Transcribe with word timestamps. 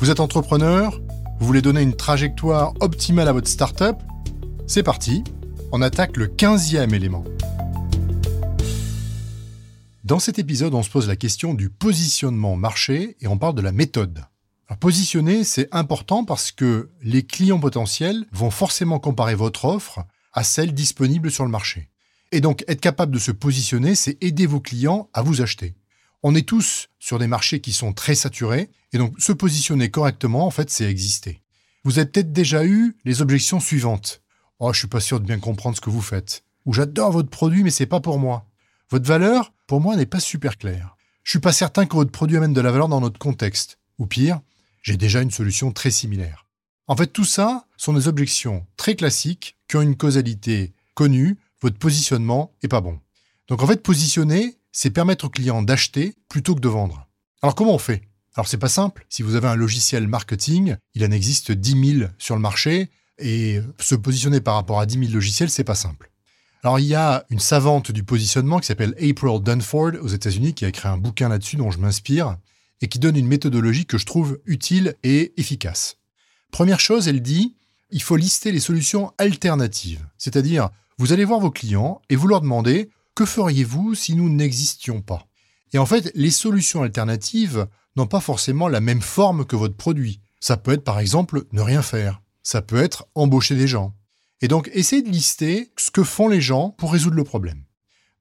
Vous 0.00 0.08
êtes 0.08 0.20
entrepreneur 0.20 0.98
Vous 1.40 1.46
voulez 1.46 1.60
donner 1.60 1.82
une 1.82 1.94
trajectoire 1.94 2.72
optimale 2.80 3.28
à 3.28 3.34
votre 3.34 3.48
startup 3.48 3.96
C'est 4.66 4.82
parti, 4.82 5.22
on 5.72 5.82
attaque 5.82 6.16
le 6.16 6.26
15e 6.26 6.94
élément. 6.94 7.22
Dans 10.02 10.18
cet 10.18 10.38
épisode, 10.38 10.72
on 10.72 10.82
se 10.82 10.88
pose 10.88 11.06
la 11.06 11.16
question 11.16 11.52
du 11.52 11.68
positionnement 11.68 12.56
marché 12.56 13.18
et 13.20 13.26
on 13.26 13.36
parle 13.36 13.54
de 13.54 13.60
la 13.60 13.72
méthode. 13.72 14.24
Positionner, 14.80 15.44
c'est 15.44 15.68
important 15.70 16.24
parce 16.24 16.50
que 16.50 16.88
les 17.02 17.22
clients 17.22 17.60
potentiels 17.60 18.24
vont 18.32 18.50
forcément 18.50 19.00
comparer 19.00 19.34
votre 19.34 19.66
offre 19.66 20.06
à 20.32 20.44
celle 20.44 20.72
disponible 20.72 21.30
sur 21.30 21.44
le 21.44 21.50
marché. 21.50 21.90
Et 22.32 22.40
donc, 22.40 22.64
être 22.68 22.80
capable 22.80 23.12
de 23.12 23.18
se 23.18 23.32
positionner, 23.32 23.94
c'est 23.94 24.16
aider 24.22 24.46
vos 24.46 24.60
clients 24.60 25.10
à 25.12 25.20
vous 25.20 25.42
acheter. 25.42 25.74
On 26.22 26.34
est 26.34 26.48
tous 26.48 26.88
sur 26.98 27.18
des 27.18 27.26
marchés 27.26 27.60
qui 27.60 27.74
sont 27.74 27.92
très 27.92 28.14
saturés, 28.14 28.70
et 28.92 28.98
donc 28.98 29.20
se 29.20 29.32
positionner 29.32 29.90
correctement, 29.90 30.46
en 30.46 30.50
fait, 30.50 30.70
c'est 30.70 30.90
exister. 30.90 31.42
Vous 31.84 31.98
avez 31.98 32.08
peut-être 32.08 32.32
déjà 32.32 32.64
eu 32.64 32.96
les 33.04 33.22
objections 33.22 33.60
suivantes. 33.60 34.22
Oh, 34.58 34.72
je 34.72 34.78
suis 34.80 34.88
pas 34.88 35.00
sûr 35.00 35.20
de 35.20 35.26
bien 35.26 35.38
comprendre 35.38 35.76
ce 35.76 35.80
que 35.80 35.90
vous 35.90 36.02
faites. 36.02 36.44
Ou 36.66 36.74
j'adore 36.74 37.12
votre 37.12 37.30
produit, 37.30 37.62
mais 37.62 37.70
c'est 37.70 37.86
pas 37.86 38.00
pour 38.00 38.18
moi. 38.18 38.46
Votre 38.90 39.06
valeur, 39.06 39.52
pour 39.66 39.80
moi, 39.80 39.96
n'est 39.96 40.06
pas 40.06 40.20
super 40.20 40.58
claire. 40.58 40.96
Je 41.22 41.30
suis 41.30 41.38
pas 41.38 41.52
certain 41.52 41.86
que 41.86 41.94
votre 41.94 42.10
produit 42.10 42.36
amène 42.36 42.52
de 42.52 42.60
la 42.60 42.70
valeur 42.70 42.88
dans 42.88 43.00
notre 43.00 43.18
contexte. 43.18 43.78
Ou 43.98 44.06
pire, 44.06 44.40
j'ai 44.82 44.96
déjà 44.96 45.22
une 45.22 45.30
solution 45.30 45.72
très 45.72 45.90
similaire. 45.90 46.46
En 46.86 46.96
fait, 46.96 47.06
tout 47.06 47.24
ça 47.24 47.66
sont 47.76 47.92
des 47.92 48.08
objections 48.08 48.66
très 48.76 48.96
classiques 48.96 49.56
qui 49.68 49.76
ont 49.76 49.82
une 49.82 49.96
causalité 49.96 50.72
connue. 50.94 51.38
Votre 51.62 51.78
positionnement 51.78 52.52
est 52.62 52.68
pas 52.68 52.80
bon. 52.80 52.98
Donc 53.48 53.62
en 53.62 53.66
fait, 53.66 53.82
positionner, 53.82 54.56
c'est 54.72 54.90
permettre 54.90 55.26
au 55.26 55.28
client 55.28 55.62
d'acheter 55.62 56.14
plutôt 56.28 56.54
que 56.54 56.60
de 56.60 56.68
vendre. 56.68 57.06
Alors 57.42 57.54
comment 57.54 57.74
on 57.74 57.78
fait? 57.78 58.02
Alors 58.36 58.46
c'est 58.46 58.58
pas 58.58 58.68
simple. 58.68 59.04
Si 59.08 59.22
vous 59.22 59.34
avez 59.34 59.48
un 59.48 59.56
logiciel 59.56 60.06
marketing, 60.06 60.76
il 60.94 61.04
en 61.04 61.10
existe 61.10 61.52
10 61.52 61.98
000 61.98 62.10
sur 62.18 62.36
le 62.36 62.40
marché 62.40 62.90
et 63.18 63.60
se 63.80 63.94
positionner 63.94 64.40
par 64.40 64.54
rapport 64.54 64.80
à 64.80 64.86
10 64.86 64.98
000 64.98 65.12
logiciels, 65.12 65.50
c'est 65.50 65.64
pas 65.64 65.74
simple. 65.74 66.10
Alors 66.62 66.78
il 66.78 66.86
y 66.86 66.94
a 66.94 67.24
une 67.30 67.40
savante 67.40 67.90
du 67.90 68.04
positionnement 68.04 68.60
qui 68.60 68.66
s'appelle 68.66 68.94
April 68.98 69.42
Dunford 69.42 69.92
aux 70.02 70.08
États-Unis 70.08 70.54
qui 70.54 70.64
a 70.64 70.68
écrit 70.68 70.88
un 70.88 70.98
bouquin 70.98 71.28
là-dessus 71.28 71.56
dont 71.56 71.70
je 71.70 71.78
m'inspire 71.78 72.36
et 72.82 72.88
qui 72.88 72.98
donne 72.98 73.16
une 73.16 73.26
méthodologie 73.26 73.86
que 73.86 73.98
je 73.98 74.06
trouve 74.06 74.38
utile 74.46 74.94
et 75.02 75.32
efficace. 75.36 75.96
Première 76.50 76.80
chose, 76.80 77.08
elle 77.08 77.22
dit 77.22 77.56
il 77.90 78.02
faut 78.02 78.16
lister 78.16 78.52
les 78.52 78.60
solutions 78.60 79.12
alternatives, 79.18 80.06
c'est-à-dire 80.18 80.70
vous 80.98 81.12
allez 81.12 81.24
voir 81.24 81.40
vos 81.40 81.50
clients 81.50 82.00
et 82.10 82.16
vous 82.16 82.28
leur 82.28 82.42
demandez 82.42 82.90
que 83.14 83.24
feriez-vous 83.24 83.94
si 83.94 84.14
nous 84.14 84.28
n'existions 84.28 85.00
pas? 85.00 85.26
Et 85.72 85.78
en 85.78 85.86
fait, 85.86 86.10
les 86.14 86.30
solutions 86.30 86.82
alternatives 86.82 87.66
n'ont 87.96 88.06
pas 88.06 88.20
forcément 88.20 88.68
la 88.68 88.80
même 88.80 89.02
forme 89.02 89.44
que 89.44 89.56
votre 89.56 89.76
produit. 89.76 90.20
Ça 90.40 90.56
peut 90.56 90.72
être 90.72 90.84
par 90.84 90.98
exemple 90.98 91.44
ne 91.52 91.60
rien 91.60 91.82
faire. 91.82 92.22
Ça 92.42 92.62
peut 92.62 92.82
être 92.82 93.06
embaucher 93.14 93.54
des 93.54 93.68
gens. 93.68 93.94
Et 94.40 94.48
donc, 94.48 94.70
essayez 94.72 95.02
de 95.02 95.10
lister 95.10 95.70
ce 95.76 95.90
que 95.90 96.02
font 96.02 96.28
les 96.28 96.40
gens 96.40 96.70
pour 96.70 96.92
résoudre 96.92 97.16
le 97.16 97.24
problème. 97.24 97.64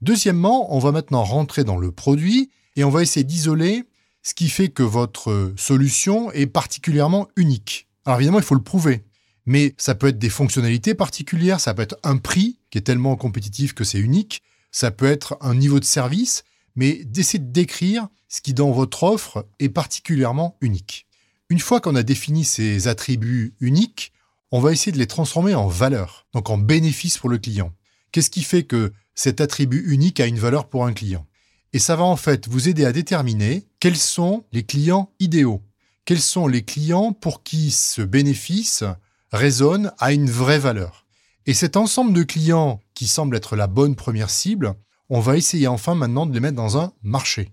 Deuxièmement, 0.00 0.74
on 0.74 0.78
va 0.78 0.92
maintenant 0.92 1.24
rentrer 1.24 1.64
dans 1.64 1.76
le 1.76 1.92
produit 1.92 2.50
et 2.74 2.84
on 2.84 2.90
va 2.90 3.02
essayer 3.02 3.24
d'isoler 3.24 3.84
ce 4.22 4.34
qui 4.34 4.48
fait 4.48 4.68
que 4.68 4.82
votre 4.82 5.52
solution 5.56 6.32
est 6.32 6.46
particulièrement 6.46 7.28
unique. 7.36 7.88
Alors 8.04 8.18
évidemment, 8.18 8.38
il 8.38 8.44
faut 8.44 8.54
le 8.54 8.62
prouver. 8.62 9.04
Mais 9.46 9.74
ça 9.78 9.94
peut 9.94 10.08
être 10.08 10.18
des 10.18 10.28
fonctionnalités 10.30 10.94
particulières, 10.94 11.60
ça 11.60 11.74
peut 11.74 11.82
être 11.82 11.96
un 12.02 12.16
prix 12.16 12.58
qui 12.70 12.78
est 12.78 12.82
tellement 12.82 13.14
compétitif 13.14 13.74
que 13.74 13.84
c'est 13.84 14.00
unique, 14.00 14.42
ça 14.72 14.90
peut 14.90 15.06
être 15.06 15.38
un 15.40 15.54
niveau 15.54 15.78
de 15.78 15.84
service, 15.84 16.42
mais 16.76 17.04
d'essayer 17.04 17.38
de 17.38 17.52
décrire 17.52 18.08
ce 18.28 18.40
qui 18.40 18.54
dans 18.54 18.70
votre 18.70 19.02
offre 19.02 19.46
est 19.58 19.68
particulièrement 19.68 20.56
unique. 20.60 21.06
Une 21.48 21.60
fois 21.60 21.80
qu'on 21.80 21.94
a 21.94 22.02
défini 22.02 22.44
ces 22.44 22.88
attributs 22.88 23.54
uniques, 23.60 24.12
on 24.52 24.60
va 24.60 24.72
essayer 24.72 24.92
de 24.92 24.98
les 24.98 25.06
transformer 25.06 25.54
en 25.54 25.66
valeur, 25.66 26.26
donc 26.32 26.50
en 26.50 26.58
bénéfice 26.58 27.18
pour 27.18 27.28
le 27.28 27.38
client. 27.38 27.72
Qu'est-ce 28.12 28.30
qui 28.30 28.42
fait 28.42 28.64
que 28.64 28.92
cet 29.14 29.40
attribut 29.40 29.92
unique 29.92 30.20
a 30.20 30.26
une 30.26 30.38
valeur 30.38 30.68
pour 30.68 30.86
un 30.86 30.92
client? 30.92 31.26
Et 31.72 31.78
ça 31.78 31.96
va 31.96 32.04
en 32.04 32.16
fait 32.16 32.48
vous 32.48 32.68
aider 32.68 32.84
à 32.84 32.92
déterminer 32.92 33.66
quels 33.80 33.96
sont 33.96 34.44
les 34.52 34.62
clients 34.62 35.10
idéaux, 35.18 35.62
quels 36.04 36.20
sont 36.20 36.46
les 36.46 36.62
clients 36.64 37.12
pour 37.12 37.42
qui 37.42 37.70
ce 37.70 38.02
bénéfice 38.02 38.84
résonne 39.32 39.92
à 39.98 40.12
une 40.12 40.30
vraie 40.30 40.58
valeur. 40.58 41.06
Et 41.46 41.54
cet 41.54 41.76
ensemble 41.76 42.12
de 42.12 42.22
clients 42.22 42.80
qui 42.94 43.06
semble 43.06 43.36
être 43.36 43.56
la 43.56 43.66
bonne 43.66 43.94
première 43.94 44.30
cible, 44.30 44.74
on 45.08 45.20
va 45.20 45.36
essayer 45.36 45.68
enfin 45.68 45.94
maintenant 45.94 46.26
de 46.26 46.34
les 46.34 46.40
mettre 46.40 46.56
dans 46.56 46.78
un 46.78 46.92
marché. 47.02 47.52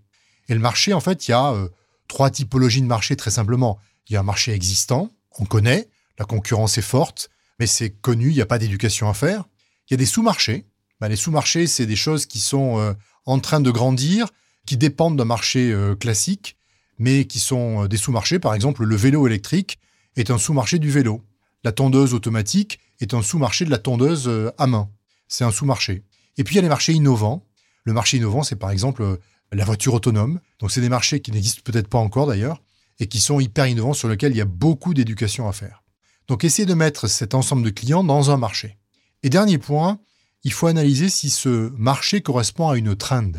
Et 0.49 0.53
le 0.53 0.59
marché, 0.59 0.93
en 0.93 0.99
fait, 0.99 1.27
il 1.27 1.31
y 1.31 1.33
a 1.33 1.51
euh, 1.53 1.69
trois 2.07 2.29
typologies 2.29 2.81
de 2.81 2.87
marché 2.87 3.15
très 3.15 3.31
simplement. 3.31 3.79
Il 4.07 4.13
y 4.13 4.15
a 4.17 4.19
un 4.19 4.23
marché 4.23 4.51
existant, 4.51 5.11
on 5.39 5.45
connaît, 5.45 5.87
la 6.19 6.25
concurrence 6.25 6.77
est 6.77 6.81
forte, 6.83 7.29
mais 7.59 7.67
c'est 7.67 7.91
connu, 7.91 8.29
il 8.29 8.35
n'y 8.35 8.41
a 8.41 8.45
pas 8.45 8.59
d'éducation 8.59 9.09
à 9.09 9.13
faire. 9.13 9.45
Il 9.87 9.93
y 9.93 9.95
a 9.95 9.97
des 9.97 10.05
sous-marchés. 10.05 10.65
Ben, 10.99 11.07
les 11.07 11.15
sous-marchés, 11.15 11.67
c'est 11.67 11.85
des 11.85 11.95
choses 11.95 12.25
qui 12.25 12.39
sont 12.39 12.79
euh, 12.79 12.93
en 13.25 13.39
train 13.39 13.59
de 13.59 13.71
grandir, 13.71 14.27
qui 14.65 14.77
dépendent 14.77 15.17
d'un 15.17 15.25
marché 15.25 15.71
euh, 15.71 15.95
classique, 15.95 16.57
mais 16.97 17.25
qui 17.25 17.39
sont 17.39 17.85
des 17.85 17.97
sous-marchés. 17.97 18.39
Par 18.39 18.53
exemple, 18.53 18.83
le 18.83 18.95
vélo 18.95 19.25
électrique 19.27 19.79
est 20.15 20.31
un 20.31 20.37
sous-marché 20.37 20.79
du 20.79 20.91
vélo. 20.91 21.23
La 21.63 21.71
tondeuse 21.71 22.13
automatique 22.13 22.79
est 22.99 23.13
un 23.13 23.21
sous-marché 23.21 23.65
de 23.65 23.71
la 23.71 23.77
tondeuse 23.77 24.29
à 24.57 24.67
main. 24.67 24.89
C'est 25.27 25.43
un 25.43 25.51
sous-marché. 25.51 26.03
Et 26.37 26.43
puis 26.43 26.55
il 26.55 26.57
y 26.57 26.59
a 26.59 26.61
les 26.63 26.69
marchés 26.69 26.93
innovants. 26.93 27.45
Le 27.83 27.93
marché 27.93 28.17
innovant, 28.17 28.43
c'est 28.43 28.55
par 28.55 28.71
exemple 28.71 29.03
euh, 29.03 29.17
la 29.51 29.65
voiture 29.65 29.93
autonome. 29.93 30.39
Donc 30.59 30.71
c'est 30.71 30.81
des 30.81 30.89
marchés 30.89 31.19
qui 31.19 31.31
n'existent 31.31 31.61
peut-être 31.63 31.87
pas 31.87 31.97
encore 31.97 32.27
d'ailleurs 32.27 32.61
et 32.99 33.07
qui 33.07 33.19
sont 33.19 33.39
hyper 33.39 33.67
innovants 33.67 33.93
sur 33.93 34.07
lesquels 34.07 34.31
il 34.31 34.37
y 34.37 34.41
a 34.41 34.45
beaucoup 34.45 34.93
d'éducation 34.93 35.47
à 35.47 35.53
faire. 35.53 35.83
Donc 36.27 36.43
essayez 36.43 36.65
de 36.65 36.73
mettre 36.73 37.07
cet 37.07 37.33
ensemble 37.33 37.63
de 37.63 37.69
clients 37.69 38.03
dans 38.03 38.31
un 38.31 38.37
marché. 38.37 38.77
Et 39.23 39.29
dernier 39.29 39.57
point, 39.57 39.99
il 40.43 40.53
faut 40.53 40.67
analyser 40.67 41.09
si 41.09 41.29
ce 41.29 41.69
marché 41.77 42.21
correspond 42.21 42.69
à 42.69 42.77
une 42.77 42.95
trend. 42.95 43.31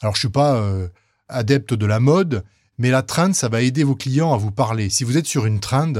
Alors 0.00 0.14
je 0.14 0.20
suis 0.20 0.28
pas 0.28 0.56
euh, 0.56 0.88
adepte 1.28 1.74
de 1.74 1.86
la 1.86 2.00
mode, 2.00 2.44
mais 2.78 2.90
la 2.90 3.02
trend, 3.02 3.32
ça 3.32 3.48
va 3.48 3.62
aider 3.62 3.84
vos 3.84 3.96
clients 3.96 4.32
à 4.32 4.36
vous 4.36 4.52
parler. 4.52 4.88
Si 4.88 5.04
vous 5.04 5.16
êtes 5.16 5.26
sur 5.26 5.46
une 5.46 5.60
trend, 5.60 5.92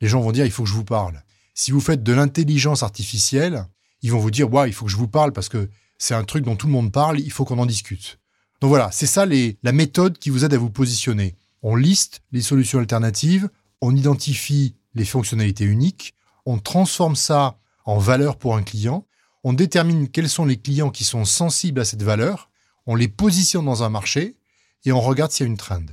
les 0.00 0.08
gens 0.08 0.20
vont 0.20 0.32
dire 0.32 0.44
il 0.44 0.52
faut 0.52 0.64
que 0.64 0.68
je 0.68 0.74
vous 0.74 0.84
parle. 0.84 1.22
Si 1.54 1.70
vous 1.70 1.80
faites 1.80 2.02
de 2.02 2.12
l'intelligence 2.12 2.82
artificielle, 2.82 3.66
ils 4.02 4.12
vont 4.12 4.18
vous 4.18 4.30
dire 4.30 4.52
ouais, 4.52 4.68
il 4.68 4.72
faut 4.72 4.86
que 4.86 4.90
je 4.90 4.96
vous 4.96 5.08
parle 5.08 5.32
parce 5.32 5.48
que 5.48 5.68
c'est 5.98 6.14
un 6.14 6.24
truc 6.24 6.44
dont 6.44 6.56
tout 6.56 6.66
le 6.66 6.72
monde 6.72 6.92
parle, 6.92 7.20
il 7.20 7.32
faut 7.32 7.44
qu'on 7.44 7.58
en 7.58 7.66
discute. 7.66 8.18
Donc 8.60 8.68
voilà, 8.68 8.90
c'est 8.92 9.06
ça 9.06 9.26
les, 9.26 9.58
la 9.62 9.72
méthode 9.72 10.18
qui 10.18 10.30
vous 10.30 10.44
aide 10.44 10.54
à 10.54 10.58
vous 10.58 10.70
positionner. 10.70 11.34
On 11.62 11.76
liste 11.76 12.20
les 12.32 12.42
solutions 12.42 12.78
alternatives, 12.78 13.48
on 13.80 13.94
identifie 13.94 14.74
les 14.94 15.04
fonctionnalités 15.04 15.64
uniques, 15.64 16.14
on 16.44 16.58
transforme 16.58 17.16
ça 17.16 17.58
en 17.84 17.98
valeur 17.98 18.36
pour 18.36 18.56
un 18.56 18.62
client, 18.62 19.06
on 19.44 19.52
détermine 19.52 20.08
quels 20.08 20.28
sont 20.28 20.44
les 20.44 20.56
clients 20.56 20.90
qui 20.90 21.04
sont 21.04 21.24
sensibles 21.24 21.80
à 21.80 21.84
cette 21.84 22.02
valeur, 22.02 22.50
on 22.86 22.94
les 22.94 23.08
positionne 23.08 23.64
dans 23.64 23.82
un 23.82 23.90
marché 23.90 24.36
et 24.84 24.92
on 24.92 25.00
regarde 25.00 25.32
s'il 25.32 25.44
y 25.44 25.48
a 25.48 25.50
une 25.50 25.56
trend. 25.56 25.84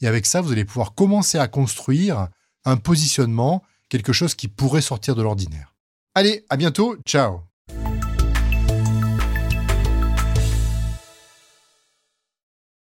Et 0.00 0.06
avec 0.06 0.26
ça, 0.26 0.40
vous 0.40 0.52
allez 0.52 0.64
pouvoir 0.64 0.94
commencer 0.94 1.38
à 1.38 1.48
construire 1.48 2.28
un 2.64 2.76
positionnement 2.76 3.62
quelque 3.88 4.12
chose 4.12 4.34
qui 4.34 4.48
pourrait 4.48 4.80
sortir 4.80 5.14
de 5.14 5.22
l'ordinaire. 5.22 5.74
Allez, 6.14 6.44
à 6.48 6.56
bientôt, 6.56 6.96
ciao 7.04 7.42